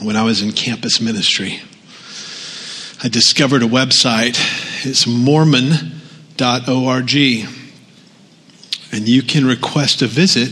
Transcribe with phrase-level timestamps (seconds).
[0.00, 1.60] when I was in campus ministry.
[3.02, 4.36] I discovered a website.
[4.84, 5.96] It's mormon.org.
[8.92, 10.50] And you can request a visit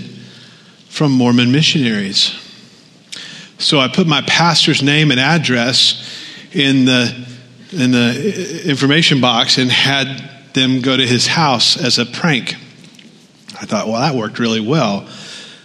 [0.89, 2.35] from Mormon missionaries.
[3.59, 6.03] So I put my pastor's name and address
[6.53, 7.27] in the,
[7.73, 12.55] in the information box and had them go to his house as a prank.
[13.61, 15.09] I thought, well, that worked really well.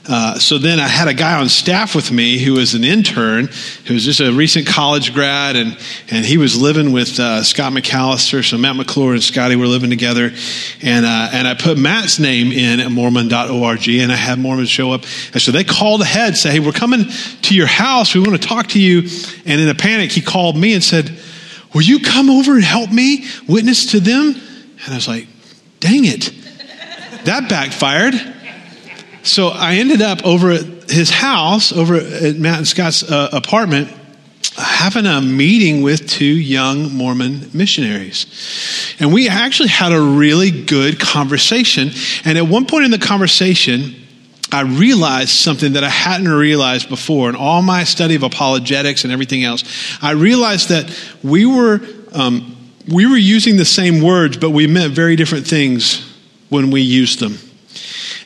[0.10, 3.48] Uh, so then I had a guy on staff with me who was an intern,
[3.86, 5.78] who was just a recent college grad, and,
[6.10, 8.44] and he was living with uh, Scott McAllister.
[8.44, 10.32] So Matt McClure and Scotty were living together.
[10.82, 14.94] And, uh, and I put Matt's name in at mormon.org, and I had Mormons show
[14.94, 15.04] up.
[15.34, 17.06] And so they called ahead, say, hey, we're coming
[17.44, 18.16] to your house.
[18.16, 19.08] We want to talk to you.
[19.46, 21.16] And in a panic, he called me and said,
[21.72, 24.30] will you come over and help me witness to them?
[24.86, 25.28] And I was like,
[25.80, 26.34] dang it.
[27.26, 28.16] That backfired.
[29.24, 33.90] So I ended up over at his house, over at Matt and Scott's uh, apartment,
[34.56, 38.96] having a meeting with two young Mormon missionaries.
[39.00, 41.92] And we actually had a really good conversation.
[42.26, 43.96] And at one point in the conversation,
[44.52, 49.14] I realized something that I hadn't realized before in all my study of apologetics and
[49.14, 49.64] everything else.
[50.02, 50.90] I realized that
[51.24, 51.82] we were,
[52.14, 56.06] um, we were using the same words, but we meant very different things
[56.50, 57.38] when we used them.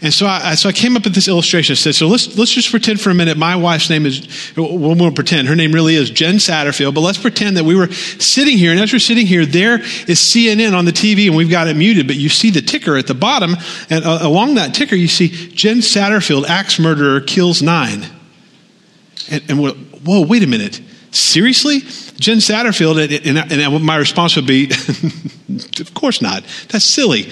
[0.02, 1.74] And so I, so I came up with this illustration.
[1.74, 4.64] I said, so let's, let's just pretend for a minute my wife's name is, we
[4.64, 8.58] won't pretend, her name really is Jen Satterfield, but let's pretend that we were sitting
[8.58, 11.68] here, and as we're sitting here, there is CNN on the TV, and we've got
[11.68, 13.56] it muted, but you see the ticker at the bottom,
[13.90, 18.06] and uh, along that ticker, you see Jen Satterfield, axe murderer, kills nine.
[19.32, 19.60] And, and
[20.06, 20.82] whoa, wait a minute.
[21.12, 21.80] Seriously?
[22.24, 24.66] Jen Satterfield, and, and my response would be,
[25.82, 26.44] of course not.
[26.70, 27.30] That's silly.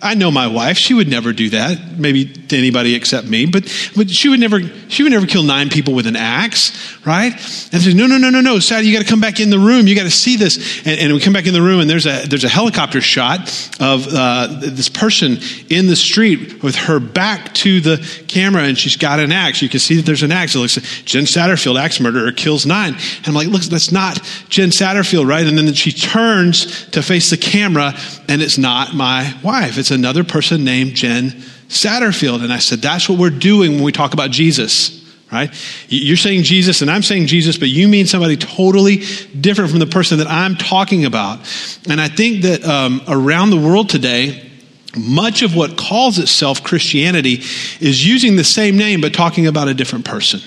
[0.00, 1.98] I know my wife; she would never do that.
[1.98, 5.68] Maybe to anybody except me, but but she would never she would never kill nine
[5.68, 6.72] people with an axe,
[7.04, 7.32] right?
[7.32, 9.58] And says, no, no, no, no, no, Sally, you got to come back in the
[9.58, 9.86] room.
[9.86, 10.86] You got to see this.
[10.86, 13.40] And, and, we come back in the room, and there's a there's a helicopter shot
[13.78, 15.38] of uh, this person
[15.68, 19.60] in the street with her back to the camera, and she's got an axe.
[19.60, 20.54] You can see that there's an axe.
[20.54, 22.94] It looks like Jen Satterfield, axe murderer, kills nine.
[22.94, 25.46] And I'm like, look, that's not not Jen Satterfield, right?
[25.46, 27.94] And then she turns to face the camera,
[28.28, 29.78] and it's not my wife.
[29.78, 31.30] It's another person named Jen
[31.68, 32.42] Satterfield.
[32.42, 35.02] And I said, that's what we're doing when we talk about Jesus
[35.32, 35.52] right?
[35.88, 38.98] You're saying Jesus and I'm saying Jesus, but you mean somebody totally
[39.40, 41.40] different from the person that I'm talking about.
[41.88, 44.48] And I think that um, around the world today,
[44.96, 47.42] much of what calls itself Christianity
[47.80, 50.40] is using the same name but talking about a different person.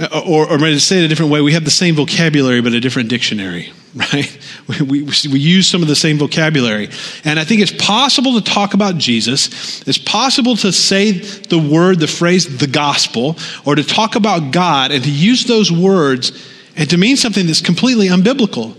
[0.00, 2.72] Uh, or, or to say it a different way, we have the same vocabulary but
[2.72, 4.38] a different dictionary, right?
[4.66, 6.88] We, we, we, use some of the same vocabulary.
[7.22, 9.82] And I think it's possible to talk about Jesus.
[9.86, 14.90] It's possible to say the word, the phrase, the gospel, or to talk about God
[14.90, 16.32] and to use those words
[16.76, 18.74] and to mean something that's completely unbiblical.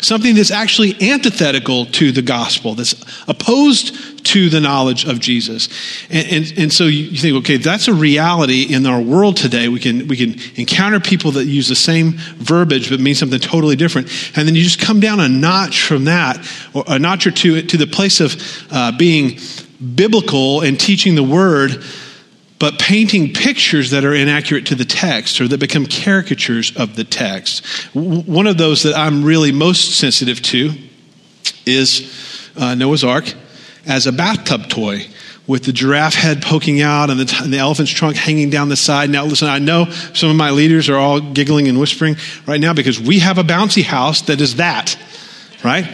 [0.00, 2.94] Something that's actually antithetical to the gospel, that's
[3.26, 5.68] opposed to the knowledge of Jesus.
[6.10, 9.68] And, and, and, so you think, okay, that's a reality in our world today.
[9.68, 13.76] We can, we can encounter people that use the same verbiage but mean something totally
[13.76, 14.08] different.
[14.36, 17.62] And then you just come down a notch from that, or a notch or two,
[17.62, 18.36] to the place of
[18.70, 19.38] uh, being
[19.94, 21.82] biblical and teaching the word
[22.58, 27.04] but painting pictures that are inaccurate to the text or that become caricatures of the
[27.04, 27.64] text.
[27.94, 30.72] One of those that I'm really most sensitive to
[31.66, 33.32] is uh, Noah's Ark
[33.86, 35.06] as a bathtub toy
[35.46, 38.76] with the giraffe head poking out and the, and the, elephant's trunk hanging down the
[38.76, 39.10] side.
[39.10, 42.16] Now, listen, I know some of my leaders are all giggling and whispering
[42.46, 44.96] right now because we have a bouncy house that is that,
[45.62, 45.84] right?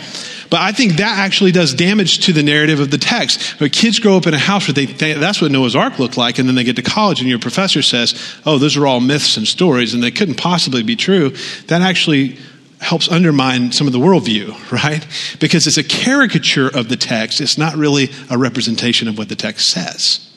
[0.53, 3.55] But I think that actually does damage to the narrative of the text.
[3.59, 6.19] But kids grow up in a house where they think that's what Noah's Ark looked
[6.19, 9.01] like, and then they get to college and your professor says, oh, those are all
[9.01, 11.31] myths and stories, and they couldn't possibly be true.
[11.69, 12.37] That actually
[12.83, 14.51] helps undermine some of the worldview,
[14.85, 15.07] right?
[15.41, 17.41] Because it's a caricature of the text.
[17.41, 20.31] It's not really a representation of what the text says.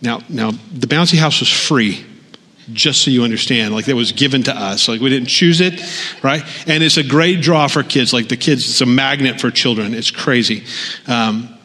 [0.00, 2.06] Now, now the bouncy house was free
[2.72, 3.74] just so you understand.
[3.74, 4.88] Like that was given to us.
[4.88, 5.80] Like we didn't choose it,
[6.22, 6.42] right?
[6.66, 8.12] And it's a great draw for kids.
[8.12, 9.94] Like the kids, it's a magnet for children.
[9.94, 10.64] It's crazy.
[11.06, 11.58] Um,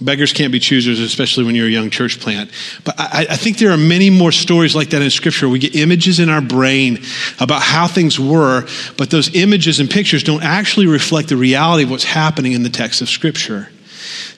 [0.00, 2.50] beggars can't be choosers, especially when you're a young church plant.
[2.84, 5.48] But I, I, think there are many more stories like that in Scripture.
[5.48, 6.98] We get images in our brain
[7.40, 8.66] about how things were,
[8.96, 12.70] but those images and pictures don't actually reflect the reality of what's happening in the
[12.70, 13.68] text of Scripture.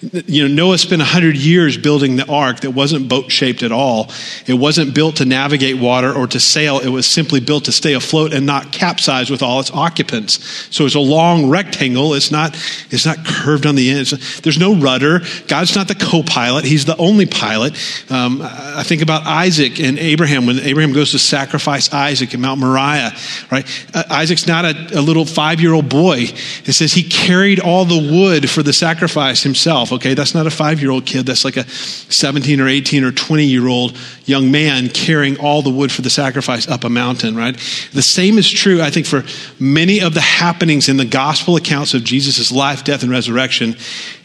[0.00, 4.10] You know, Noah spent 100 years building the ark that wasn't boat shaped at all.
[4.46, 6.78] It wasn't built to navigate water or to sail.
[6.80, 10.44] It was simply built to stay afloat and not capsize with all its occupants.
[10.74, 12.14] So it's a long rectangle.
[12.14, 12.54] It's not,
[12.90, 14.06] it's not curved on the end.
[14.42, 15.20] there's no rudder.
[15.48, 17.74] God's not the co pilot, He's the only pilot.
[18.10, 22.60] Um, I think about Isaac and Abraham when Abraham goes to sacrifice Isaac at Mount
[22.60, 23.12] Moriah,
[23.50, 23.88] right?
[23.94, 26.18] Uh, Isaac's not a, a little five year old boy.
[26.64, 29.83] It says he carried all the wood for the sacrifice himself.
[29.92, 31.26] Okay, that's not a five year old kid.
[31.26, 35.70] That's like a 17 or 18 or 20 year old young man carrying all the
[35.70, 37.54] wood for the sacrifice up a mountain, right?
[37.92, 39.24] The same is true, I think, for
[39.58, 43.76] many of the happenings in the gospel accounts of Jesus' life, death, and resurrection.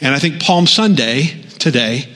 [0.01, 2.07] And I think Palm Sunday today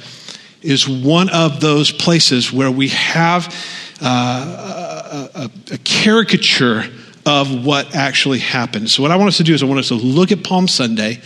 [0.62, 3.54] is one of those places where we have
[4.02, 6.84] uh, a, a, a caricature
[7.26, 8.90] of what actually happened.
[8.90, 10.68] So, what I want us to do is I want us to look at Palm
[10.68, 11.22] Sunday.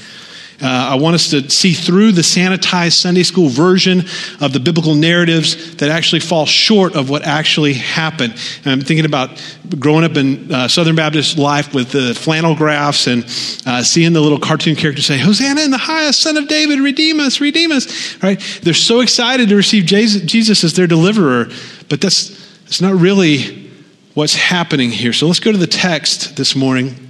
[0.59, 3.99] Uh, I want us to see through the sanitized Sunday school version
[4.41, 8.33] of the biblical narratives that actually fall short of what actually happened.
[8.63, 9.39] And I'm thinking about
[9.77, 13.23] growing up in uh, Southern Baptist life with the flannel graphs and
[13.67, 17.19] uh, seeing the little cartoon characters say, Hosanna in the highest, Son of David, redeem
[17.19, 18.17] us, redeem us.
[18.23, 18.39] Right?
[18.63, 21.49] They're so excited to receive Jesus as their deliverer,
[21.87, 22.29] but that's,
[22.63, 23.69] that's not really
[24.15, 25.13] what's happening here.
[25.13, 27.06] So let's go to the text this morning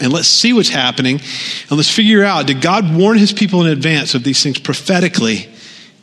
[0.00, 1.20] and let's see what's happening
[1.68, 5.48] and let's figure out did God warn his people in advance of these things prophetically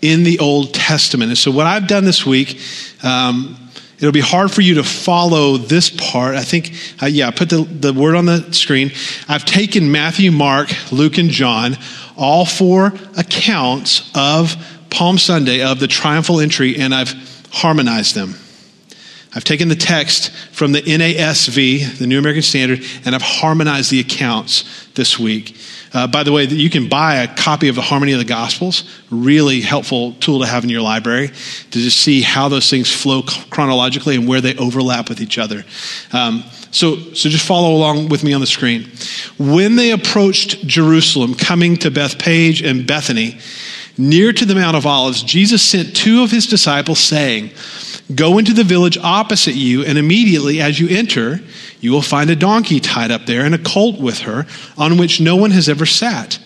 [0.01, 1.29] in the Old Testament?
[1.29, 2.59] And so, what I've done this week,
[3.03, 3.57] um,
[3.97, 6.35] it'll be hard for you to follow this part.
[6.35, 8.91] I think, uh, yeah, I put the, the word on the screen.
[9.27, 11.77] I've taken Matthew, Mark, Luke, and John,
[12.15, 14.55] all four accounts of
[14.89, 17.13] Palm Sunday, of the triumphal entry, and I've
[17.51, 18.35] harmonized them.
[19.37, 23.99] I've taken the text from the NASV, the New American Standard, and I've harmonized the
[23.99, 25.55] accounts this week.
[25.93, 28.83] Uh, by the way, you can buy a copy of the Harmony of the Gospels.
[29.11, 33.21] Really helpful tool to have in your library to just see how those things flow
[33.21, 35.63] chronologically and where they overlap with each other.
[36.13, 38.89] Um, so, so just follow along with me on the screen.
[39.37, 43.37] When they approached Jerusalem, coming to Bethphage and Bethany,
[43.99, 47.51] near to the Mount of Olives, Jesus sent two of his disciples, saying,
[48.13, 51.42] Go into the village opposite you, and immediately as you enter,
[51.81, 54.45] you will find a donkey tied up there and a colt with her,
[54.77, 56.39] on which no one has ever sat.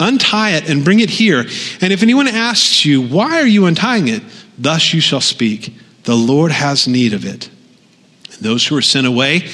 [0.00, 1.40] Untie it and bring it here.
[1.80, 4.22] And if anyone asks you, Why are you untying it?
[4.58, 5.74] Thus you shall speak,
[6.04, 7.50] The Lord has need of it.
[8.32, 9.48] And those who were sent away,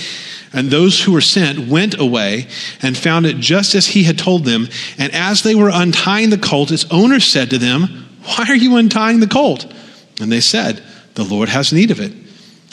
[0.52, 2.46] and those who were sent went away
[2.80, 4.68] and found it just as he had told them.
[4.98, 8.76] And as they were untying the colt, its owner said to them, Why are you
[8.76, 9.72] untying the colt?
[10.20, 10.82] And they said,
[11.14, 12.12] the Lord has need of it.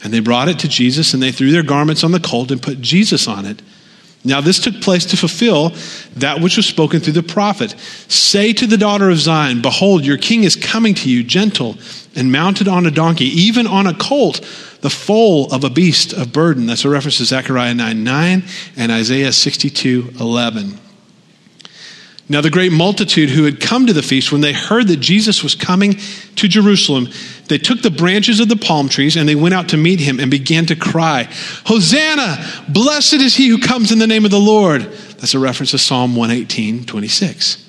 [0.04, 2.62] And they brought it to Jesus, and they threw their garments on the colt and
[2.62, 3.62] put Jesus on it.
[4.24, 5.70] Now, this took place to fulfill
[6.16, 7.76] that which was spoken through the prophet.
[8.10, 11.78] Say to the daughter of Zion, Behold, your king is coming to you, gentle
[12.16, 14.42] and mounted on a donkey, even on a colt,
[14.82, 16.66] the foal of a beast of burden.
[16.66, 18.44] That's a reference to Zechariah 9 9
[18.76, 20.80] and Isaiah 62 11.
[22.30, 25.44] Now, the great multitude who had come to the feast, when they heard that Jesus
[25.44, 25.96] was coming
[26.36, 27.08] to Jerusalem,
[27.48, 30.20] they took the branches of the palm trees and they went out to meet him
[30.20, 31.30] and began to cry,
[31.66, 32.38] Hosanna!
[32.68, 34.82] Blessed is he who comes in the name of the Lord.
[34.82, 37.64] That's a reference to Psalm 118, 26.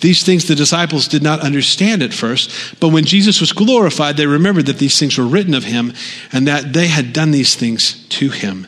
[0.00, 4.26] These things the disciples did not understand at first, but when Jesus was glorified, they
[4.26, 5.94] remembered that these things were written of him
[6.32, 8.66] and that they had done these things to him.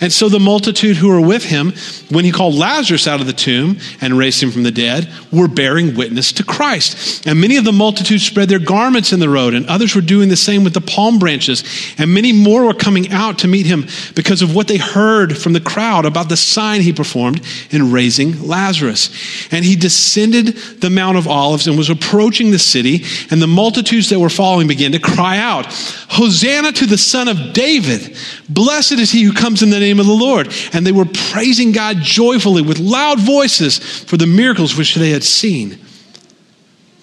[0.00, 1.72] And so the multitude who were with him,
[2.10, 5.48] when he called Lazarus out of the tomb and raised him from the dead, were
[5.48, 7.26] bearing witness to Christ.
[7.26, 10.28] And many of the multitude spread their garments in the road, and others were doing
[10.28, 11.64] the same with the palm branches.
[11.98, 15.52] And many more were coming out to meet him because of what they heard from
[15.52, 19.10] the crowd about the sign he performed in raising Lazarus.
[19.50, 20.48] And he descended
[20.80, 24.68] the Mount of Olives and was approaching the city, and the multitudes that were following
[24.68, 25.66] began to cry out,
[26.10, 28.16] Hosanna to the Son of David!
[28.48, 30.52] Blessed is he who comes in the name of the Lord.
[30.72, 35.24] And they were praising God joyfully with loud voices for the miracles which they had
[35.24, 35.80] seen.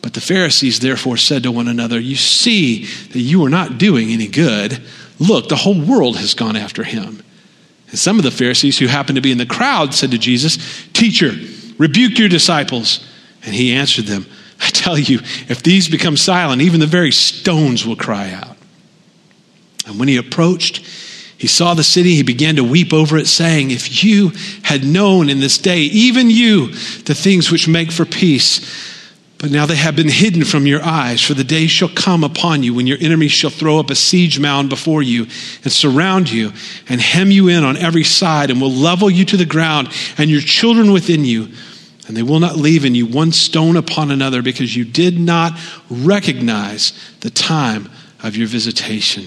[0.02, 4.12] But the Pharisees therefore said to one another, You see that you are not doing
[4.12, 4.82] any good.
[5.20, 7.22] Look, the whole world has gone after him.
[7.90, 10.88] And some of the Pharisees who happened to be in the crowd said to Jesus,
[10.94, 11.34] Teacher,
[11.78, 13.06] rebuke your disciples.
[13.44, 14.26] And he answered them,
[14.60, 18.56] I tell you, if these become silent, even the very stones will cry out.
[19.86, 20.86] And when he approached,
[21.42, 24.32] he saw the city, he began to weep over it, saying, If you
[24.62, 28.60] had known in this day, even you, the things which make for peace,
[29.40, 32.62] but now they have been hidden from your eyes, for the day shall come upon
[32.62, 35.24] you when your enemies shall throw up a siege mound before you
[35.64, 36.52] and surround you
[36.88, 40.30] and hem you in on every side and will level you to the ground and
[40.30, 41.48] your children within you
[42.08, 45.54] and they will not leave in you one stone upon another because you did not
[45.90, 47.90] recognize the time
[48.22, 49.24] of your visitation.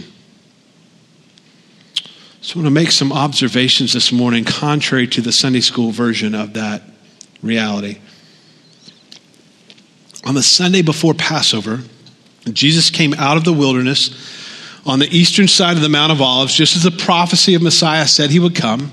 [2.45, 6.35] So I want to make some observations this morning contrary to the Sunday school version
[6.35, 6.83] of that
[7.41, 8.01] reality.
[10.27, 11.81] On the Sunday before Passover,
[12.53, 14.11] Jesus came out of the wilderness
[14.85, 18.07] on the eastern side of the Mount of Olives, just as the prophecy of Messiah
[18.07, 18.93] said he would come.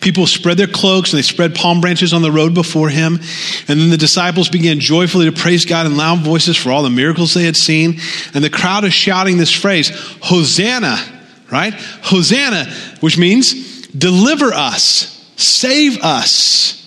[0.00, 3.20] People spread their cloaks and they spread palm branches on the road before him.
[3.68, 6.88] And then the disciples began joyfully to praise God in loud voices for all the
[6.88, 8.00] miracles they had seen.
[8.32, 9.90] And the crowd is shouting this phrase,
[10.22, 11.15] Hosanna,
[11.50, 11.74] right?
[11.74, 16.82] Hosanna, which means deliver us, save us.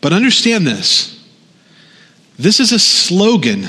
[0.00, 1.12] But understand this
[2.38, 3.66] this is a slogan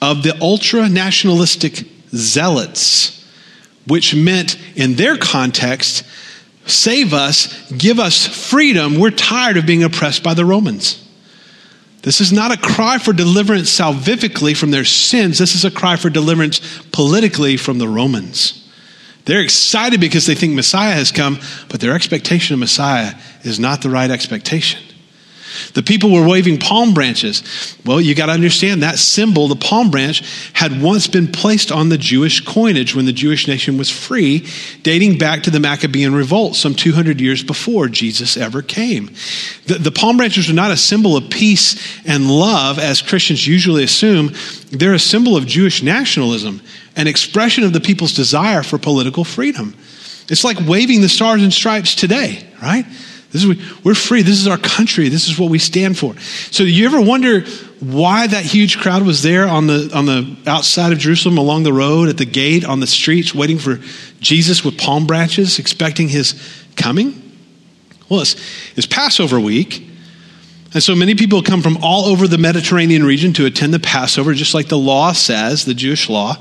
[0.00, 3.26] of the ultra nationalistic zealots,
[3.86, 6.04] which meant in their context,
[6.66, 8.98] save us, give us freedom.
[8.98, 11.04] We're tired of being oppressed by the Romans.
[12.02, 15.38] This is not a cry for deliverance salvifically from their sins.
[15.38, 16.60] This is a cry for deliverance
[16.92, 18.67] politically from the Romans.
[19.28, 23.82] They're excited because they think Messiah has come, but their expectation of Messiah is not
[23.82, 24.80] the right expectation.
[25.74, 27.76] The people were waving palm branches.
[27.84, 30.22] Well, you got to understand that symbol, the palm branch,
[30.54, 34.46] had once been placed on the Jewish coinage when the Jewish nation was free,
[34.82, 39.10] dating back to the Maccabean revolt some 200 years before Jesus ever came.
[39.66, 43.84] The, the palm branches are not a symbol of peace and love, as Christians usually
[43.84, 44.32] assume.
[44.70, 46.62] They're a symbol of Jewish nationalism,
[46.98, 49.74] an expression of the people's desire for political freedom.
[50.28, 52.84] It's like waving the stars and stripes today, right?
[53.30, 54.22] This is, we're free.
[54.22, 55.08] This is our country.
[55.08, 56.18] This is what we stand for.
[56.50, 57.42] So, do you ever wonder
[57.80, 61.72] why that huge crowd was there on the, on the outside of Jerusalem, along the
[61.72, 63.80] road, at the gate, on the streets, waiting for
[64.20, 66.42] Jesus with palm branches, expecting his
[66.76, 67.22] coming?
[68.08, 68.34] Well, it's,
[68.76, 69.86] it's Passover week.
[70.74, 74.34] And so many people come from all over the Mediterranean region to attend the Passover,
[74.34, 76.36] just like the law says, the Jewish law.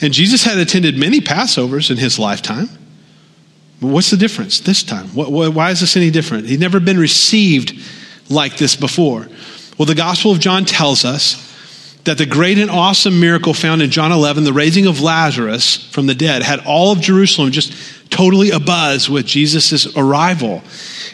[0.00, 2.68] And Jesus had attended many Passovers in his lifetime.
[3.80, 5.08] What's the difference this time?
[5.08, 6.46] Why is this any different?
[6.46, 7.78] He'd never been received
[8.30, 9.28] like this before.
[9.78, 11.42] Well, the Gospel of John tells us
[12.04, 16.06] that the great and awesome miracle found in John 11, the raising of Lazarus from
[16.06, 17.74] the dead, had all of Jerusalem just
[18.10, 20.62] totally abuzz with Jesus' arrival.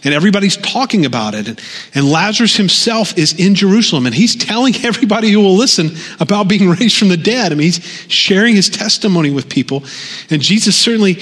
[0.05, 1.49] And everybody's talking about it.
[1.49, 1.61] And,
[1.95, 6.69] and Lazarus himself is in Jerusalem, and he's telling everybody who will listen about being
[6.69, 7.53] raised from the dead.
[7.53, 9.85] I mean, he's sharing his testimony with people.
[10.31, 11.19] And Jesus certainly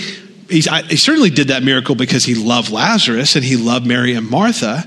[0.50, 0.62] he
[0.96, 4.84] certainly did that miracle because he loved Lazarus and he loved Mary and Martha,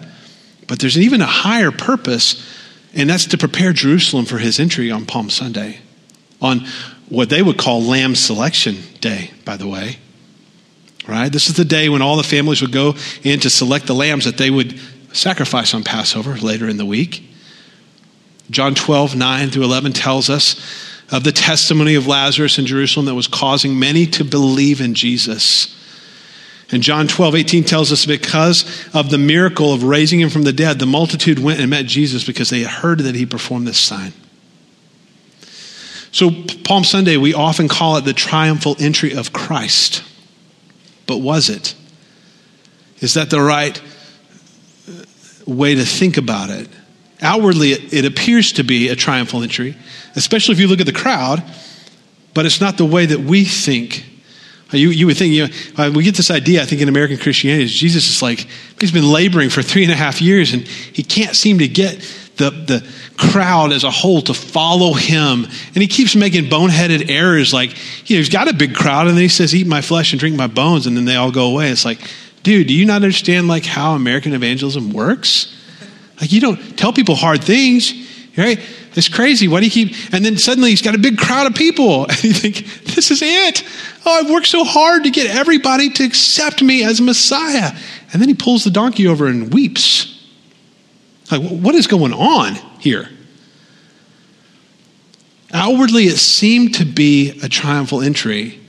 [0.68, 2.46] but there's even a higher purpose,
[2.94, 5.80] and that's to prepare Jerusalem for his entry on Palm Sunday,
[6.42, 6.66] on
[7.08, 9.98] what they would call Lamb Selection Day, by the way.
[11.08, 11.32] Right?
[11.32, 14.26] This is the day when all the families would go in to select the lambs
[14.26, 14.80] that they would
[15.12, 17.30] sacrifice on Passover later in the week.
[18.50, 20.56] John 12, 9 through 11 tells us
[21.12, 25.76] of the testimony of Lazarus in Jerusalem that was causing many to believe in Jesus.
[26.72, 30.54] And John 12, 18 tells us because of the miracle of raising him from the
[30.54, 33.78] dead, the multitude went and met Jesus because they had heard that he performed this
[33.78, 34.14] sign.
[36.12, 36.32] So,
[36.64, 40.04] Palm Sunday, we often call it the triumphal entry of Christ.
[41.06, 41.76] But was it?
[43.00, 43.82] Is that the right
[45.46, 46.70] way to think about it?
[47.22, 49.76] Outwardly, it, appears to be a triumphal entry,
[50.16, 51.44] especially if you look at the crowd,
[52.34, 54.06] but it's not the way that we think.
[54.72, 57.18] You, you would think, you know, uh, we get this idea, I think, in American
[57.18, 58.48] Christianity, Jesus is like,
[58.80, 62.02] he's been laboring for three and a half years and he can't seem to get
[62.38, 62.88] the, the
[63.18, 65.46] crowd as a whole to follow him.
[65.46, 67.72] And he keeps making boneheaded errors like,
[68.10, 70.20] you know, he's got a big crowd and then he says, eat my flesh and
[70.20, 71.70] drink my bones, and then they all go away.
[71.70, 72.00] It's like,
[72.44, 75.56] dude, do you not understand like how American evangelism works?
[76.20, 77.94] Like you don't tell people hard things,
[78.38, 78.60] right?
[78.96, 79.48] It's crazy.
[79.48, 80.14] Why do you keep?
[80.14, 83.22] And then suddenly he's got a big crowd of people, and you think, "This is
[83.24, 83.64] it."
[84.06, 87.72] Oh, I've worked so hard to get everybody to accept me as Messiah,
[88.12, 90.13] and then he pulls the donkey over and weeps.
[91.32, 93.10] Like, what is going on here?
[95.54, 98.60] Outwardly, it seemed to be a triumphal entry,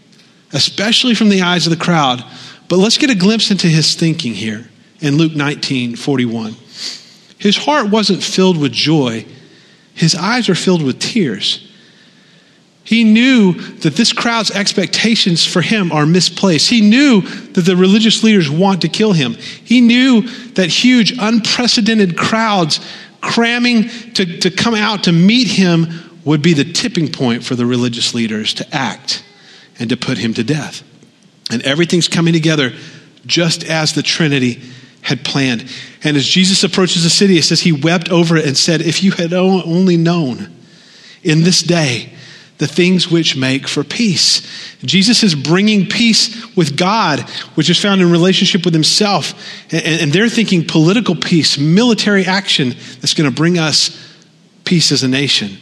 [0.53, 2.23] especially from the eyes of the crowd.
[2.69, 4.69] But let's get a glimpse into his thinking here
[5.01, 6.55] in Luke 19 41.
[7.39, 9.27] His heart wasn't filled with joy,
[9.95, 11.71] his eyes were filled with tears.
[12.85, 16.69] He knew that this crowd's expectations for him are misplaced.
[16.69, 19.35] He knew that the religious leaders want to kill him.
[19.35, 22.81] He knew that huge, unprecedented crowds
[23.23, 25.87] cramming to, to come out to meet him
[26.27, 29.25] would be the tipping point for the religious leaders to act
[29.79, 30.83] and to put him to death.
[31.51, 32.73] And everything's coming together
[33.25, 34.61] just as the Trinity
[35.01, 35.71] had planned.
[36.03, 39.03] And as Jesus approaches the city, it says he wept over it and said, If
[39.03, 40.55] you had only known
[41.23, 42.14] in this day
[42.59, 44.43] the things which make for peace.
[44.85, 47.21] Jesus is bringing peace with God,
[47.57, 49.35] which is found in relationship with himself.
[49.73, 52.71] And, they're thinking political peace, military action
[53.01, 54.01] that's going to bring us
[54.65, 55.59] peace as a nation.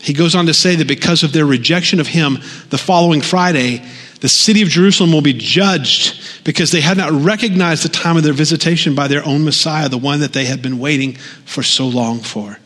[0.00, 2.38] He goes on to say that because of their rejection of him
[2.70, 3.84] the following Friday,
[4.20, 8.22] the city of Jerusalem will be judged because they had not recognized the time of
[8.22, 11.86] their visitation by their own Messiah, the one that they had been waiting for so
[11.86, 12.58] long for.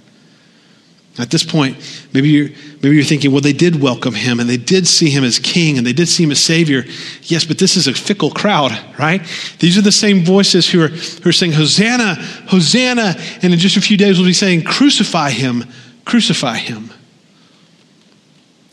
[1.19, 1.79] At this point,
[2.13, 2.49] maybe you're,
[2.83, 5.79] maybe you're thinking, well, they did welcome him and they did see him as king
[5.79, 6.85] and they did see him as savior.
[7.23, 9.23] Yes, but this is a fickle crowd, right?
[9.59, 12.17] These are the same voices who are, who are saying, Hosanna,
[12.49, 13.17] Hosanna.
[13.43, 15.65] And in just a few days, we'll be saying, crucify him,
[16.05, 16.91] crucify him.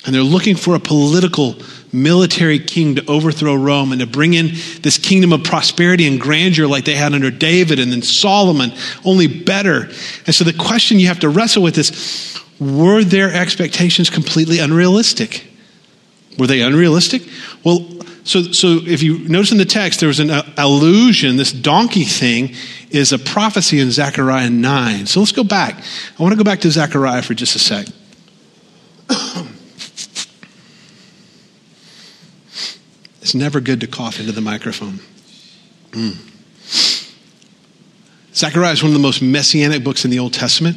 [0.06, 1.56] And they're looking for a political
[1.94, 4.50] military king to overthrow Rome and to bring in
[4.82, 8.74] this kingdom of prosperity and grandeur like they had under David and then Solomon,
[9.06, 9.90] only better.
[10.26, 15.48] And so the question you have to wrestle with is were their expectations completely unrealistic?
[16.38, 17.24] Were they unrealistic?
[17.64, 17.88] Well,
[18.24, 22.06] so, so if you notice in the text, there was an uh, allusion, this donkey
[22.06, 22.56] thing
[22.90, 25.06] is a prophecy in Zechariah 9.
[25.08, 25.84] So let's go back.
[26.18, 27.88] I want to go back to Zechariah for just a sec.
[33.24, 35.00] It's never good to cough into the microphone.
[35.92, 36.18] Mm.
[38.36, 40.76] Zechariah is one of the most messianic books in the Old Testament.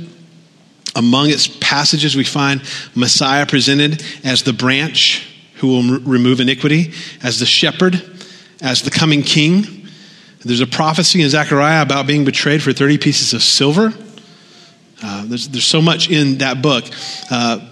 [0.94, 2.62] Among its passages, we find
[2.94, 8.00] Messiah presented as the branch who will remove iniquity, as the shepherd,
[8.62, 9.88] as the coming king.
[10.44, 13.92] There's a prophecy in Zechariah about being betrayed for 30 pieces of silver.
[15.02, 16.84] Uh, there's, there's so much in that book.
[17.28, 17.68] Uh,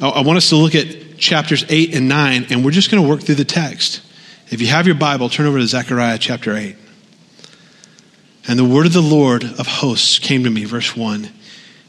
[0.00, 3.00] I, I want us to look at chapters 8 and 9, and we're just going
[3.00, 4.02] to work through the text.
[4.48, 6.76] If you have your Bible, turn over to Zechariah chapter 8.
[8.46, 11.28] And the word of the Lord of hosts came to me, verse 1,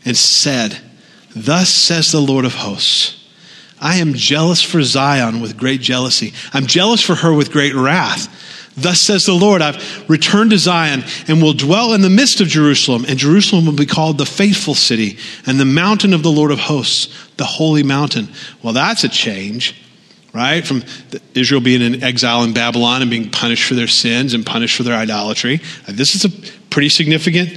[0.06, 0.80] and said,
[1.36, 3.14] Thus says the Lord of hosts,
[3.80, 6.34] I am jealous for Zion with great jealousy.
[6.52, 8.74] I'm jealous for her with great wrath.
[8.76, 12.48] Thus says the Lord, I've returned to Zion and will dwell in the midst of
[12.48, 16.50] Jerusalem, and Jerusalem will be called the faithful city and the mountain of the Lord
[16.50, 18.30] of hosts, the holy mountain.
[18.64, 19.76] Well, that's a change
[20.38, 20.66] right?
[20.66, 20.84] From
[21.34, 24.84] Israel being in exile in Babylon and being punished for their sins and punished for
[24.84, 25.60] their idolatry.
[25.88, 26.30] Uh, this is a
[26.70, 27.50] pretty significant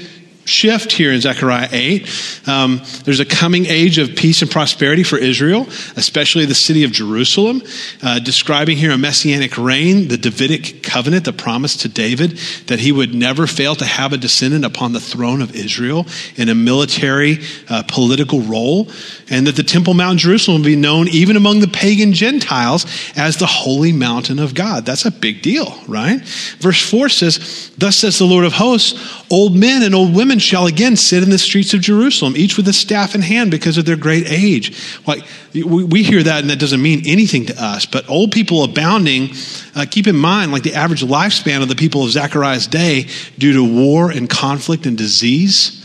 [0.50, 2.48] shift here in Zechariah 8.
[2.48, 6.90] Um, there's a coming age of peace and prosperity for Israel, especially the city of
[6.90, 7.62] Jerusalem,
[8.02, 12.92] uh, describing here a messianic reign, the Davidic covenant, the promise to David that he
[12.92, 17.38] would never fail to have a descendant upon the throne of Israel in a military,
[17.68, 18.88] uh, political role,
[19.30, 22.86] and that the Temple Mount Jerusalem would be known even among the pagan Gentiles
[23.16, 24.84] as the holy mountain of God.
[24.84, 26.20] That's a big deal, right?
[26.58, 30.66] Verse 4 says, Thus says the Lord of hosts, old men and old women shall
[30.66, 33.84] again sit in the streets of Jerusalem, each with a staff in hand because of
[33.84, 34.76] their great age.
[35.06, 35.22] Like,
[35.54, 39.30] we hear that and that doesn't mean anything to us, but old people abounding,
[39.74, 43.52] uh, keep in mind, like the average lifespan of the people of Zechariah's day due
[43.54, 45.79] to war and conflict and disease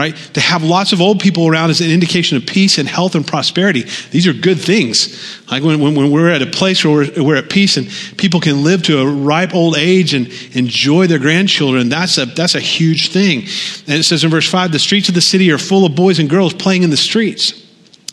[0.00, 0.16] right?
[0.32, 3.26] To have lots of old people around is an indication of peace and health and
[3.26, 3.84] prosperity.
[4.10, 5.42] These are good things.
[5.50, 7.86] Like when, when, when we're at a place where we're, we're, at peace and
[8.16, 12.54] people can live to a ripe old age and enjoy their grandchildren, that's a, that's
[12.54, 13.40] a huge thing.
[13.86, 16.18] And it says in verse 5 the streets of the city are full of boys
[16.18, 17.69] and girls playing in the streets.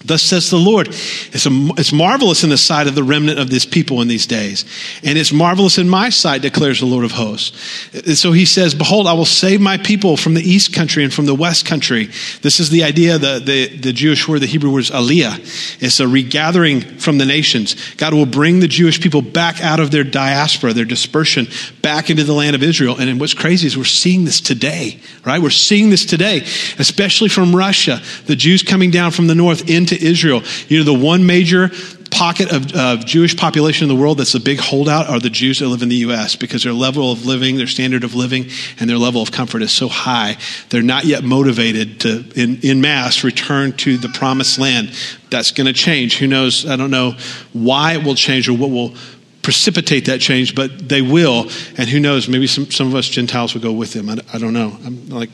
[0.08, 0.88] Thus says the Lord.
[0.88, 4.26] It's, a, it's marvelous in the sight of the remnant of this people in these
[4.26, 4.64] days.
[5.04, 7.52] And it's marvelous in my sight, declares the Lord of hosts.
[7.94, 11.14] And so he says, Behold, I will save my people from the east country and
[11.14, 12.06] from the west country.
[12.42, 15.84] This is the idea, the, the, the Jewish word, the Hebrew word is aliyah.
[15.84, 17.76] It's a regathering from the nations.
[17.96, 21.48] God will bring the Jewish people back out of their diaspora, their dispersion,
[21.82, 22.96] back into the land of Israel.
[22.98, 25.42] And what's crazy is we're seeing this today, right?
[25.42, 26.44] We're seeing this today,
[26.80, 28.02] especially from Russia.
[28.26, 30.44] The Jews coming down from the north into Israel.
[30.68, 31.70] You know, the one major
[32.10, 35.60] pocket of, of Jewish population in the world that's a big holdout are the Jews
[35.60, 36.36] that live in the U.S.
[36.36, 39.72] because their level of living, their standard of living, and their level of comfort is
[39.72, 40.38] so high.
[40.70, 44.94] They're not yet motivated to, in, in mass, return to the promised land.
[45.30, 46.18] That's going to change.
[46.18, 46.66] Who knows?
[46.66, 47.16] I don't know
[47.54, 48.96] why it will change or what will
[49.42, 51.50] precipitate that change, but they will.
[51.78, 52.28] And who knows?
[52.28, 54.10] Maybe some, some of us Gentiles will go with them.
[54.10, 54.78] I, I don't know.
[54.86, 55.30] I'm like,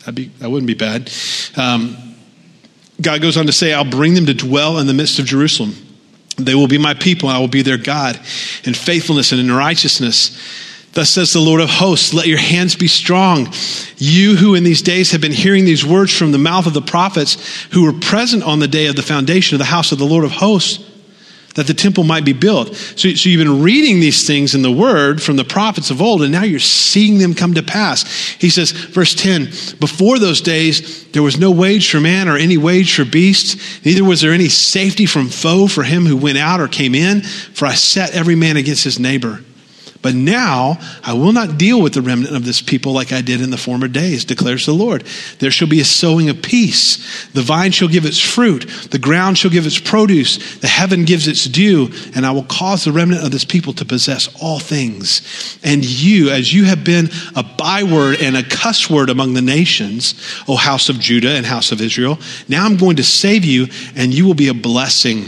[0.00, 1.10] that'd be, that wouldn't be bad.
[1.56, 1.96] Um,
[3.00, 5.74] God goes on to say, I'll bring them to dwell in the midst of Jerusalem.
[6.36, 8.16] They will be my people, and I will be their God
[8.64, 10.38] in faithfulness and in righteousness.
[10.92, 13.52] Thus says the Lord of hosts, let your hands be strong.
[13.98, 16.80] You who in these days have been hearing these words from the mouth of the
[16.80, 20.06] prophets who were present on the day of the foundation of the house of the
[20.06, 20.82] Lord of hosts.
[21.56, 22.74] That the temple might be built.
[22.74, 26.22] So, so you've been reading these things in the word from the prophets of old,
[26.22, 28.04] and now you're seeing them come to pass.
[28.38, 29.46] He says, verse 10
[29.80, 34.04] Before those days, there was no wage for man or any wage for beast, neither
[34.04, 37.66] was there any safety from foe for him who went out or came in, for
[37.66, 39.40] I set every man against his neighbor.
[40.06, 43.40] But now I will not deal with the remnant of this people like I did
[43.40, 45.02] in the former days, declares the Lord.
[45.40, 47.26] There shall be a sowing of peace.
[47.32, 48.68] The vine shall give its fruit.
[48.92, 50.58] The ground shall give its produce.
[50.58, 51.90] The heaven gives its dew.
[52.14, 55.58] And I will cause the remnant of this people to possess all things.
[55.64, 60.14] And you, as you have been a byword and a cuss word among the nations,
[60.46, 63.66] O house of Judah and house of Israel, now I'm going to save you
[63.96, 65.24] and you will be a blessing.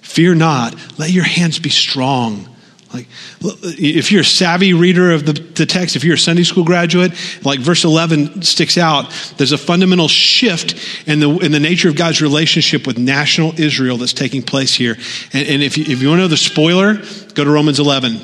[0.00, 0.74] Fear not.
[0.98, 2.49] Let your hands be strong.
[2.92, 3.06] Like,
[3.40, 7.12] if you're a savvy reader of the, the, text, if you're a Sunday school graduate,
[7.44, 10.74] like verse 11 sticks out, there's a fundamental shift
[11.06, 14.96] in the, in the nature of God's relationship with national Israel that's taking place here.
[15.32, 16.94] And, and if, you, if you want to know the spoiler,
[17.34, 18.20] go to Romans 11.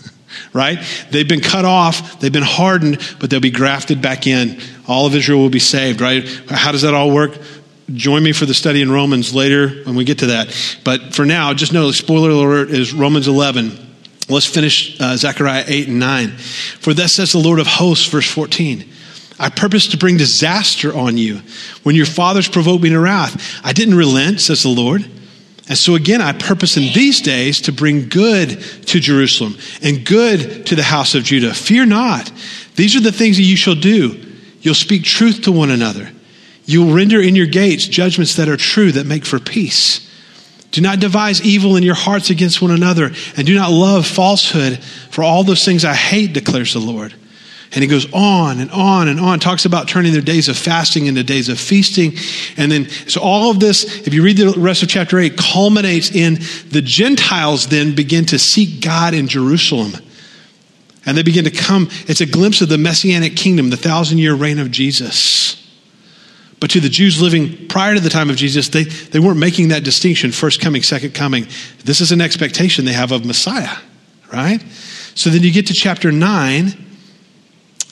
[0.54, 0.78] right?
[1.10, 4.60] They've been cut off, they've been hardened, but they'll be grafted back in.
[4.88, 6.26] All of Israel will be saved, right?
[6.48, 7.38] How does that all work?
[7.92, 10.78] Join me for the study in Romans later when we get to that.
[10.84, 13.85] But for now, just know the spoiler alert is Romans 11
[14.28, 16.30] Let's finish uh, Zechariah 8 and 9.
[16.80, 18.84] For thus says the Lord of hosts, verse 14.
[19.38, 21.42] I purpose to bring disaster on you
[21.82, 23.60] when your fathers provoked me to wrath.
[23.62, 25.04] I didn't relent, says the Lord.
[25.68, 30.66] And so again, I purpose in these days to bring good to Jerusalem and good
[30.66, 31.52] to the house of Judah.
[31.52, 32.32] Fear not.
[32.76, 34.22] These are the things that you shall do.
[34.60, 36.10] You'll speak truth to one another.
[36.64, 40.02] You'll render in your gates judgments that are true, that make for peace.
[40.70, 44.78] Do not devise evil in your hearts against one another, and do not love falsehood,
[45.10, 47.14] for all those things I hate, declares the Lord.
[47.72, 51.06] And he goes on and on and on, talks about turning their days of fasting
[51.06, 52.12] into days of feasting.
[52.56, 56.10] And then, so all of this, if you read the rest of chapter 8, culminates
[56.10, 56.34] in
[56.70, 59.92] the Gentiles then begin to seek God in Jerusalem.
[61.04, 64.34] And they begin to come, it's a glimpse of the messianic kingdom, the thousand year
[64.34, 65.62] reign of Jesus.
[66.66, 69.68] But to the Jews living prior to the time of Jesus, they, they weren't making
[69.68, 71.46] that distinction first coming, second coming.
[71.84, 73.76] This is an expectation they have of Messiah,
[74.32, 74.60] right?
[75.14, 76.86] So then you get to chapter 9,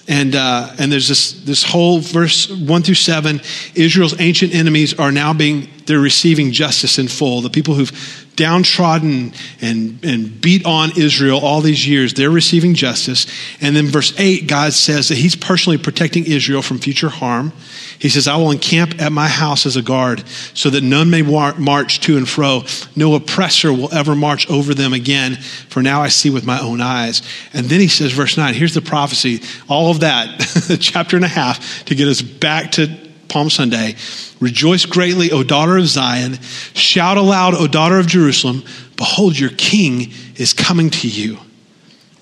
[0.09, 3.41] and, uh, and there's this, this whole verse 1 through 7.
[3.77, 7.43] Israel's ancient enemies are now being, they're receiving justice in full.
[7.43, 13.27] The people who've downtrodden and, and beat on Israel all these years, they're receiving justice.
[13.61, 17.53] And then verse 8, God says that He's personally protecting Israel from future harm.
[17.99, 21.23] He says, I will encamp at my house as a guard so that none may
[21.23, 22.63] march to and fro.
[22.97, 26.81] No oppressor will ever march over them again, for now I see with my own
[26.81, 27.23] eyes.
[27.53, 29.41] And then he says, verse 9, here's the prophecy.
[29.69, 33.97] All of that, chapter and a half, to get us back to Palm Sunday.
[34.41, 36.39] Rejoice greatly, O daughter of Zion.
[36.75, 38.63] Shout aloud, O daughter of Jerusalem.
[38.97, 41.39] Behold, your king is coming to you.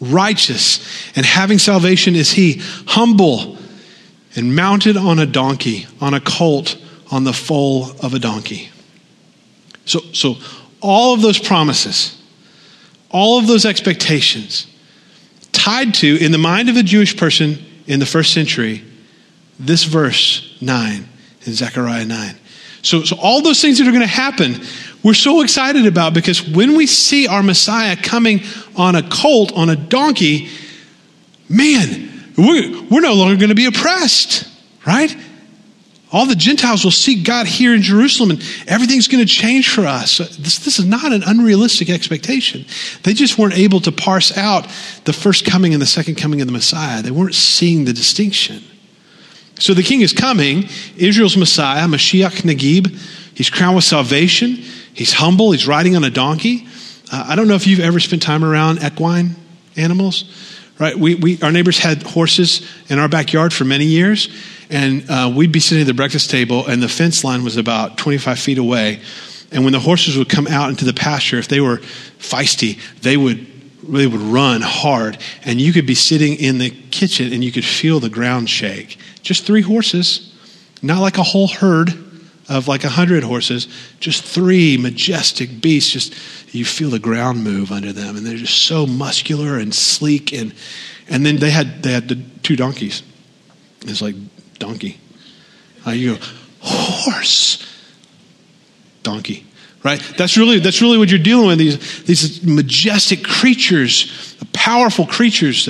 [0.00, 0.80] Righteous
[1.16, 3.58] and having salvation is he, humble
[4.34, 6.76] and mounted on a donkey, on a colt,
[7.10, 8.70] on the foal of a donkey.
[9.84, 10.36] So, so
[10.80, 12.20] all of those promises,
[13.10, 14.66] all of those expectations,
[15.52, 18.82] tied to, in the mind of a Jewish person in the first century,
[19.58, 21.08] this verse 9
[21.46, 22.36] in Zechariah 9.
[22.82, 24.60] So, so all those things that are going to happen,
[25.02, 28.40] we're so excited about because when we see our Messiah coming
[28.76, 30.48] on a colt, on a donkey,
[31.48, 34.48] man, we're, we're no longer going to be oppressed,
[34.86, 35.14] right?
[36.12, 39.86] All the Gentiles will seek God here in Jerusalem and everything's going to change for
[39.86, 40.18] us.
[40.18, 42.66] This, this is not an unrealistic expectation.
[43.02, 44.64] They just weren't able to parse out
[45.04, 47.00] the first coming and the second coming of the Messiah.
[47.00, 48.62] They weren't seeing the distinction.
[49.62, 52.98] So the king is coming, Israel's Messiah, Mashiach Nagid.
[53.32, 54.56] He's crowned with salvation.
[54.92, 55.52] He's humble.
[55.52, 56.66] He's riding on a donkey.
[57.12, 59.36] Uh, I don't know if you've ever spent time around equine
[59.76, 60.24] animals,
[60.80, 60.98] right?
[60.98, 64.28] We, we, our neighbors had horses in our backyard for many years,
[64.68, 67.96] and uh, we'd be sitting at the breakfast table, and the fence line was about
[67.98, 69.00] 25 feet away.
[69.52, 71.76] And when the horses would come out into the pasture, if they were
[72.18, 73.46] feisty, they would
[73.88, 77.64] they would run hard, and you could be sitting in the kitchen and you could
[77.64, 78.96] feel the ground shake.
[79.22, 80.32] Just three horses,
[80.82, 81.92] not like a whole herd
[82.48, 83.68] of like a hundred horses,
[84.00, 85.92] just three majestic beasts.
[85.92, 86.14] Just
[86.54, 90.32] you feel the ground move under them, and they're just so muscular and sleek.
[90.32, 90.54] And
[91.08, 93.02] and then they had they had the two donkeys.
[93.82, 94.16] It's like
[94.58, 94.98] donkey.
[95.86, 96.24] Uh, you go
[96.60, 97.66] horse,
[99.02, 99.46] donkey
[99.84, 100.00] right?
[100.16, 105.68] That's really, that's really what you're dealing with these, these majestic creatures, powerful creatures,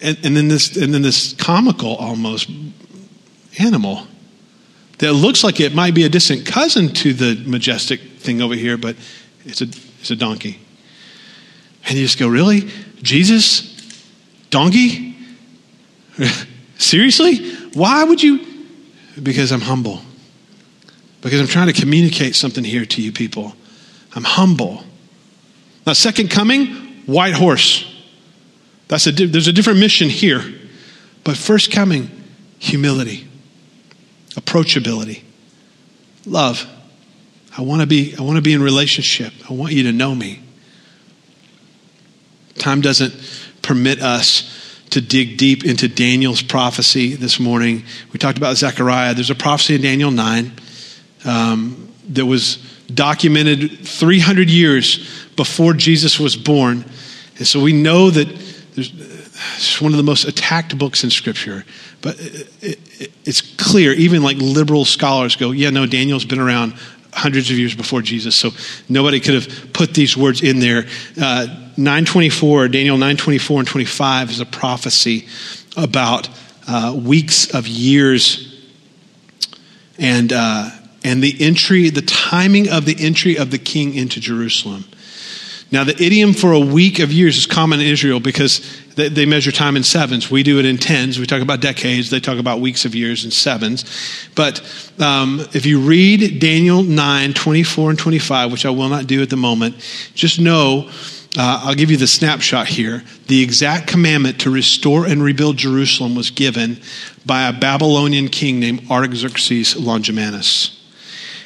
[0.00, 2.50] and, and, then this, and then this comical almost
[3.58, 4.06] animal
[4.98, 8.76] that looks like it might be a distant cousin to the majestic thing over here,
[8.76, 8.96] but
[9.44, 9.66] it's a
[10.00, 10.58] is a donkey.
[11.88, 12.70] And you just go, Really?
[13.02, 13.72] Jesus?
[14.50, 15.16] Donkey?
[16.78, 17.52] Seriously?
[17.74, 18.44] Why would you?
[19.22, 20.00] Because I'm humble.
[21.20, 23.54] Because I'm trying to communicate something here to you people.
[24.14, 24.82] I'm humble.
[25.86, 26.68] Now, second coming,
[27.06, 27.84] white horse.
[28.88, 30.42] That's a, there's a different mission here.
[31.24, 32.10] But first coming,
[32.58, 33.25] humility,
[34.36, 35.22] approachability,
[36.24, 36.66] love.
[37.58, 39.32] I want to be I want to be in relationship.
[39.48, 40.42] I want you to know me.
[42.56, 43.14] Time doesn't
[43.62, 44.52] permit us
[44.90, 47.84] to dig deep into Daniel's prophecy this morning.
[48.12, 49.14] We talked about Zechariah.
[49.14, 50.52] There's a prophecy in Daniel 9
[51.24, 52.56] um, that was
[52.94, 56.84] documented 300 years before Jesus was born.
[57.38, 58.28] And so we know that
[59.56, 61.64] it's one of the most attacked books in Scripture.
[62.02, 66.74] But it, it, it's clear, even like liberal scholars go, yeah, no, Daniel's been around
[67.12, 68.50] hundreds of years before Jesus, so
[68.88, 70.86] nobody could have put these words in there.
[71.20, 75.26] Uh, 924, Daniel 924 and 25 is a prophecy
[75.76, 76.28] about
[76.68, 78.54] uh, weeks of years
[79.98, 80.68] and, uh,
[81.04, 84.84] and the entry, the timing of the entry of the king into Jerusalem.
[85.72, 88.60] Now, the idiom for a week of years is common in Israel because
[88.96, 90.30] they, they, measure time in sevens.
[90.30, 91.18] We do it in tens.
[91.18, 92.10] We talk about decades.
[92.10, 93.84] They talk about weeks of years in sevens.
[94.34, 94.60] But
[94.98, 99.30] um, if you read Daniel 9, 24 and 25, which I will not do at
[99.30, 99.76] the moment,
[100.14, 100.90] just know
[101.38, 103.04] uh, I'll give you the snapshot here.
[103.26, 106.80] The exact commandment to restore and rebuild Jerusalem was given
[107.26, 110.72] by a Babylonian king named Artaxerxes Longimanus.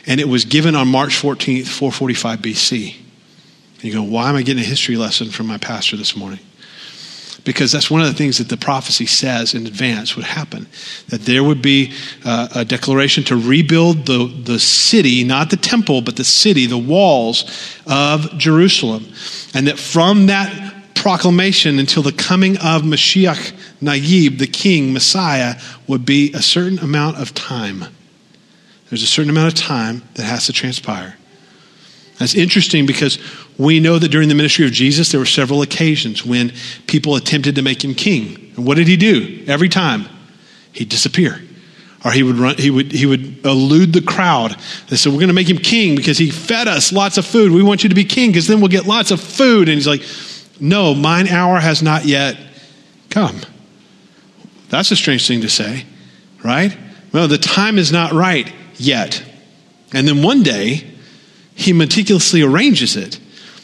[0.06, 2.96] And it was given on March 14th, 445 BC.
[3.74, 6.38] And you go, why am I getting a history lesson from my pastor this morning?
[7.44, 10.66] Because that's one of the things that the prophecy says in advance would happen.
[11.08, 11.92] That there would be
[12.24, 16.78] uh, a declaration to rebuild the, the city, not the temple, but the city, the
[16.78, 17.44] walls
[17.86, 19.06] of Jerusalem.
[19.54, 26.04] And that from that proclamation until the coming of Mashiach Nagid, the king, Messiah, would
[26.04, 27.86] be a certain amount of time.
[28.90, 31.16] There's a certain amount of time that has to transpire.
[32.20, 33.18] That's interesting because
[33.56, 36.52] we know that during the ministry of Jesus, there were several occasions when
[36.86, 38.52] people attempted to make him king.
[38.56, 39.42] And what did he do?
[39.46, 40.04] Every time,
[40.72, 41.40] he'd disappear.
[42.04, 44.54] Or he would run, he would, he would elude the crowd.
[44.88, 47.52] They said, We're going to make him king because he fed us lots of food.
[47.52, 49.70] We want you to be king because then we'll get lots of food.
[49.70, 50.02] And he's like,
[50.60, 52.36] No, mine hour has not yet
[53.08, 53.40] come.
[54.68, 55.86] That's a strange thing to say,
[56.44, 56.76] right?
[57.14, 59.24] Well, the time is not right yet.
[59.94, 60.89] And then one day,
[61.60, 63.20] he meticulously arranges it.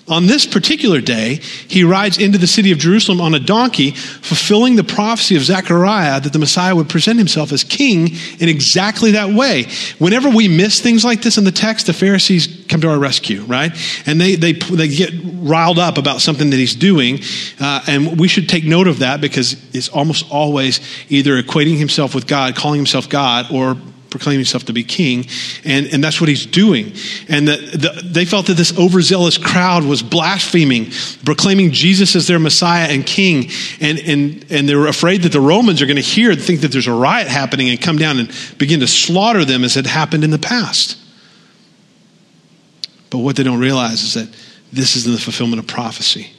[0.09, 4.77] On this particular day, he rides into the city of Jerusalem on a donkey, fulfilling
[4.77, 9.31] the prophecy of Zechariah that the Messiah would present himself as king in exactly that
[9.31, 9.65] way.
[9.99, 13.43] Whenever we miss things like this in the text, the Pharisees come to our rescue,
[13.45, 13.73] right?
[14.07, 17.19] And they, they, they get riled up about something that he's doing.
[17.59, 22.15] Uh, and we should take note of that because it's almost always either equating himself
[22.15, 23.77] with God, calling himself God, or
[24.17, 25.27] proclaiming himself to be king,
[25.65, 26.93] and, and that's what he's doing.
[27.29, 30.91] And the, the, they felt that this overzealous crowd was blaspheming,
[31.25, 33.51] proclaiming Jesus as their Messiah and king,
[33.81, 36.61] and, and, and they were afraid that the Romans are going to hear and think
[36.61, 39.87] that there's a riot happening and come down and begin to slaughter them as had
[39.87, 40.99] happened in the past.
[43.11, 44.29] But what they don't realize is that
[44.73, 46.31] this is the fulfillment of prophecy.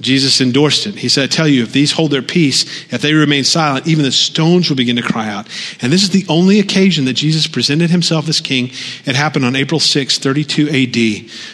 [0.00, 0.94] Jesus endorsed it.
[0.94, 4.02] He said, I tell you, if these hold their peace, if they remain silent, even
[4.04, 5.46] the stones will begin to cry out.
[5.82, 8.70] And this is the only occasion that Jesus presented himself as king.
[9.04, 10.96] It happened on April 6, 32 AD.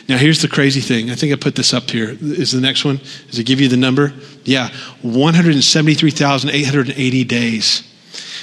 [0.09, 1.11] Now, here's the crazy thing.
[1.11, 2.17] I think I put this up here.
[2.21, 3.01] Is the next one?
[3.29, 4.15] Does it give you the number?
[4.45, 4.69] Yeah,
[5.03, 7.83] 173,880 days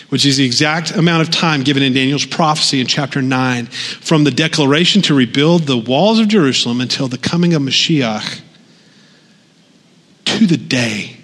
[0.09, 4.23] which is the exact amount of time given in Daniel's prophecy in chapter 9, from
[4.23, 8.41] the declaration to rebuild the walls of Jerusalem until the coming of Mashiach
[10.37, 11.17] to the day.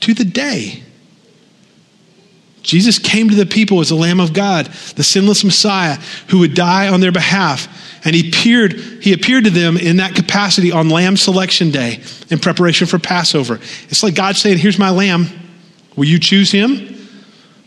[0.00, 0.82] To the day.
[2.62, 5.96] Jesus came to the people as the Lamb of God, the sinless Messiah
[6.28, 7.68] who would die on their behalf.
[8.04, 12.38] And he appeared, he appeared to them in that capacity on Lamb Selection Day in
[12.38, 13.56] preparation for Passover.
[13.88, 15.26] It's like God saying, Here's my Lamb.
[15.96, 16.96] Will you choose him?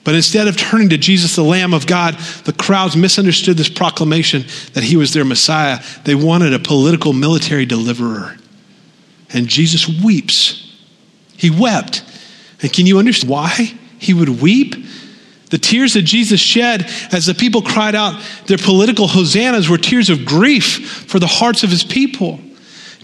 [0.04, 2.15] But instead of turning to Jesus, the Lamb of God,
[2.46, 4.43] the crowds misunderstood this proclamation
[4.74, 5.80] that he was their Messiah.
[6.04, 8.38] They wanted a political military deliverer.
[9.34, 10.60] And Jesus weeps.
[11.38, 12.04] He wept.
[12.62, 14.76] And can you understand why he would weep?
[15.50, 20.10] The tears that Jesus shed as the people cried out their political hosannas were tears
[20.10, 22.39] of grief for the hearts of his people.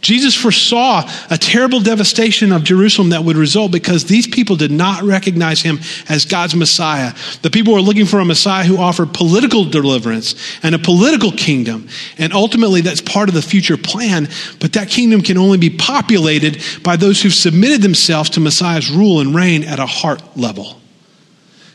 [0.01, 5.03] Jesus foresaw a terrible devastation of Jerusalem that would result because these people did not
[5.03, 7.13] recognize him as God's Messiah.
[7.41, 11.87] The people were looking for a Messiah who offered political deliverance and a political kingdom.
[12.17, 14.29] And ultimately, that's part of the future plan.
[14.59, 19.19] But that kingdom can only be populated by those who've submitted themselves to Messiah's rule
[19.19, 20.78] and reign at a heart level.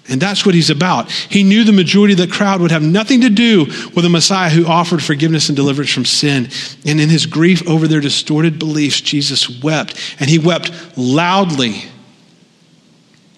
[0.09, 1.11] And that's what he's about.
[1.11, 3.64] He knew the majority of the crowd would have nothing to do
[3.95, 6.51] with a Messiah who offered forgiveness and deliverance from sin.
[6.85, 9.99] And in his grief over their distorted beliefs, Jesus wept.
[10.21, 11.85] And he wept loudly.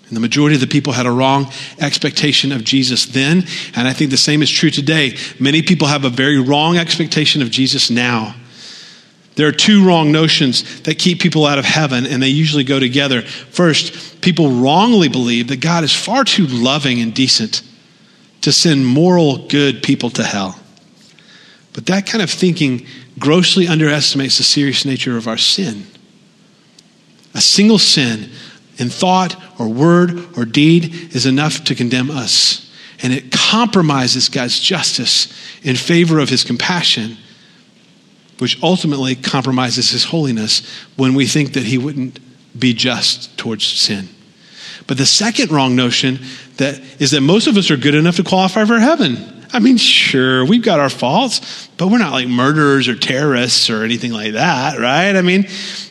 [0.09, 3.45] And the majority of the people had a wrong expectation of Jesus then.
[3.77, 5.17] And I think the same is true today.
[5.39, 8.35] Many people have a very wrong expectation of Jesus now.
[9.37, 12.81] There are two wrong notions that keep people out of heaven, and they usually go
[12.81, 13.23] together.
[13.23, 17.63] First, people wrongly believe that God is far too loving and decent
[18.41, 20.59] to send moral, good people to hell.
[21.75, 22.87] But that kind of thinking
[23.19, 25.87] grossly underestimates the serious nature of our sin.
[27.35, 28.31] A single sin
[28.79, 32.73] in thought or word or deed is enough to condemn us.
[33.03, 35.31] And it compromises God's justice
[35.63, 37.19] in favor of his compassion
[38.39, 40.63] which ultimately compromises his holiness
[40.97, 42.19] when we think that he wouldn't
[42.59, 44.09] be just towards sin.
[44.87, 46.21] But the second wrong notion
[46.59, 49.33] that is that most of us are good enough to qualify for heaven.
[49.53, 53.85] I mean, sure, we've got our faults, but we're not like murderers or terrorists or
[53.85, 55.15] anything like that, right?
[55.17, 55.47] I mean,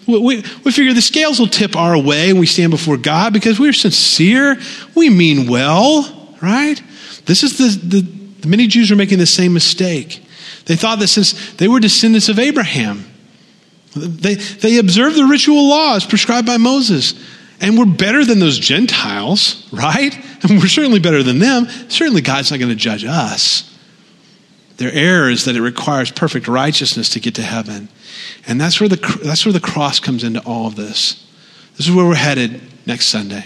[0.07, 3.33] we, we, we figure the scales will tip our way when we stand before God
[3.33, 4.57] because we're sincere.
[4.93, 6.81] We mean well, right?
[7.25, 8.01] This is the, the,
[8.41, 10.24] the many Jews are making the same mistake.
[10.65, 13.05] They thought that since they were descendants of Abraham,
[13.95, 17.13] they, they observed the ritual laws prescribed by Moses.
[17.61, 20.17] And we're better than those Gentiles, right?
[20.47, 21.65] And we're certainly better than them.
[21.89, 23.75] Certainly, God's not going to judge us.
[24.77, 27.89] Their error is that it requires perfect righteousness to get to heaven.
[28.45, 31.25] And that's where the, that's where the cross comes into all of this.
[31.77, 33.45] This is where we're headed next Sunday.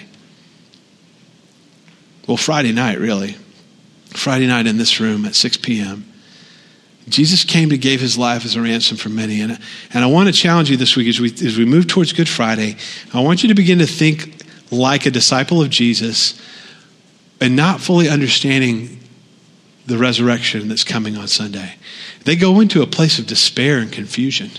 [2.28, 3.38] Well, Friday night, really.
[4.08, 6.09] Friday night in this room at 6 p.m.
[7.10, 9.42] Jesus came to give his life as a ransom for many.
[9.42, 9.60] And,
[9.94, 12.30] and I want to challenge you this week as we, as we move towards Good
[12.30, 12.78] Friday.
[13.14, 16.40] I want you to begin to think like a disciple of Jesus
[17.42, 19.00] and not fully understanding
[19.86, 21.76] the resurrection that's coming on Sunday.
[22.26, 24.52] They go into a place of despair and confusion.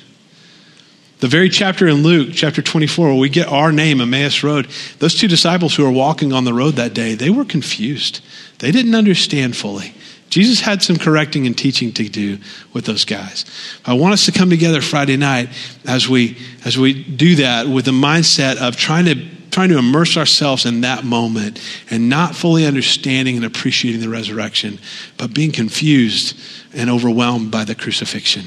[1.21, 5.15] The very chapter in Luke, chapter 24, where we get our name, Emmaus Road, those
[5.15, 8.21] two disciples who were walking on the road that day, they were confused.
[8.59, 9.95] They didn't understand fully.
[10.31, 12.38] Jesus had some correcting and teaching to do
[12.73, 13.45] with those guys.
[13.85, 15.49] I want us to come together Friday night
[15.87, 19.16] as we as we do that with the mindset of trying to
[19.51, 24.79] trying to immerse ourselves in that moment and not fully understanding and appreciating the resurrection,
[25.19, 26.38] but being confused
[26.73, 28.45] and overwhelmed by the crucifixion.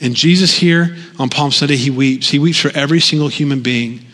[0.00, 2.28] And Jesus here on Palm Sunday, he weeps.
[2.28, 4.04] He weeps for every single human being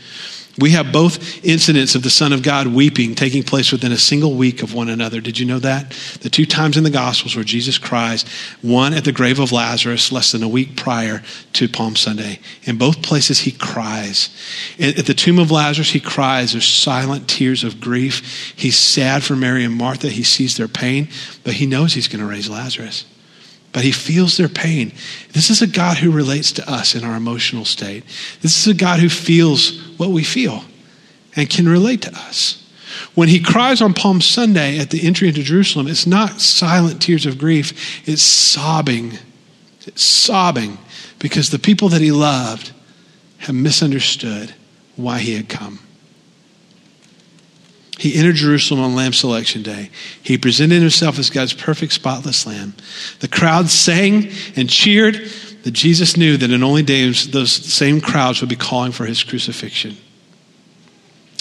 [0.59, 4.35] we have both incidents of the Son of God weeping taking place within a single
[4.35, 5.21] week of one another.
[5.21, 5.90] Did you know that?
[6.21, 8.25] The two times in the Gospels where Jesus cries,
[8.62, 11.23] one at the grave of Lazarus less than a week prior
[11.55, 12.40] to Palm Sunday.
[12.62, 14.31] In both places, he cries.
[14.79, 16.53] At the tomb of Lazarus, he cries.
[16.53, 18.55] There's silent tears of grief.
[18.57, 20.09] He's sad for Mary and Martha.
[20.09, 21.09] He sees their pain,
[21.45, 23.05] but he knows he's going to raise Lazarus
[23.77, 24.91] but he feels their pain.
[25.33, 28.05] This is a God who relates to us in our emotional state.
[28.41, 30.65] This is a God who feels what we feel
[31.37, 32.67] and can relate to us.
[33.15, 37.27] When he cries on Palm Sunday at the entry into Jerusalem, it's not silent tears
[37.27, 39.19] of grief, it's sobbing.
[39.87, 40.79] It's sobbing
[41.19, 42.73] because the people that he loved
[43.41, 44.55] have misunderstood
[44.97, 45.81] why he had come.
[47.99, 49.91] He entered Jerusalem on Lamb Selection Day.
[50.23, 52.75] He presented himself as God's perfect, spotless Lamb.
[53.21, 55.31] The crowd sang and cheered
[55.63, 59.25] that Jesus knew that in only days those same crowds would be calling for his
[59.25, 59.97] crucifixion.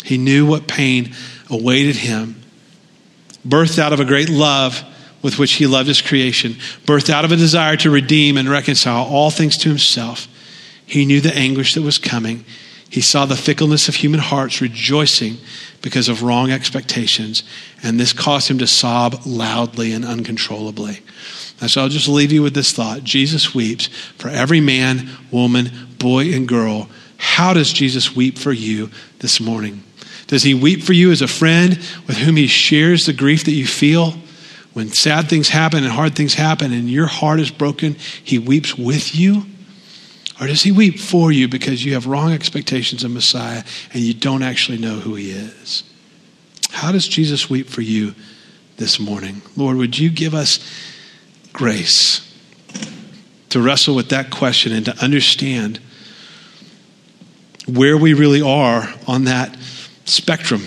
[0.03, 1.13] He knew what pain
[1.49, 2.41] awaited him,
[3.45, 4.83] birthed out of a great love
[5.21, 6.53] with which he loved his creation,
[6.85, 10.27] birthed out of a desire to redeem and reconcile all things to himself.
[10.85, 12.45] He knew the anguish that was coming.
[12.89, 15.37] He saw the fickleness of human hearts rejoicing
[15.81, 17.43] because of wrong expectations,
[17.83, 21.01] and this caused him to sob loudly and uncontrollably.
[21.61, 25.71] And so I'll just leave you with this thought Jesus weeps for every man, woman,
[25.99, 26.89] boy, and girl.
[27.17, 29.83] How does Jesus weep for you this morning?
[30.27, 33.51] Does he weep for you as a friend with whom he shares the grief that
[33.51, 34.15] you feel?
[34.73, 38.77] When sad things happen and hard things happen and your heart is broken, he weeps
[38.77, 39.43] with you?
[40.39, 44.13] Or does he weep for you because you have wrong expectations of Messiah and you
[44.13, 45.83] don't actually know who he is?
[46.71, 48.15] How does Jesus weep for you
[48.77, 49.41] this morning?
[49.55, 50.59] Lord, would you give us
[51.53, 52.21] grace
[53.49, 55.79] to wrestle with that question and to understand
[57.67, 59.57] where we really are on that
[60.05, 60.63] spectrum.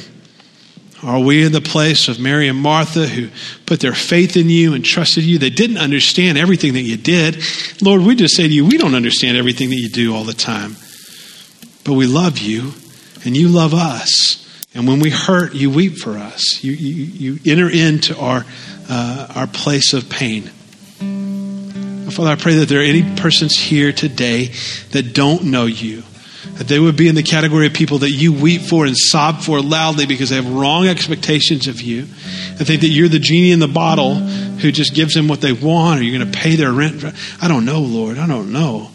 [1.02, 3.28] Are we in the place of Mary and Martha who
[3.66, 5.38] put their faith in you and trusted you?
[5.38, 7.42] They didn't understand everything that you did.
[7.80, 10.32] Lord, we just say to you, we don't understand everything that you do all the
[10.32, 10.76] time.
[11.84, 12.72] But we love you
[13.24, 14.44] and you love us.
[14.74, 16.62] And when we hurt, you weep for us.
[16.62, 18.44] You, you, you enter into our,
[18.88, 20.50] uh, our place of pain.
[22.10, 24.46] Father, I pray that there are any persons here today
[24.90, 26.02] that don't know you
[26.58, 29.42] that they would be in the category of people that you weep for and sob
[29.42, 32.00] for loudly because they have wrong expectations of you.
[32.00, 35.52] I think that you're the genie in the bottle who just gives them what they
[35.52, 37.04] want, or you're going to pay their rent.
[37.40, 38.18] I don't know, Lord.
[38.18, 38.90] I don't know.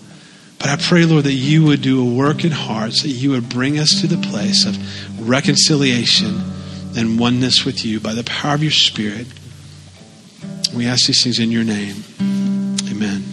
[0.60, 3.48] But I pray, Lord, that you would do a work in hearts, that you would
[3.48, 6.42] bring us to the place of reconciliation
[6.98, 9.28] and oneness with you by the power of your Spirit.
[10.76, 12.04] We ask these things in your name.
[12.90, 13.33] Amen.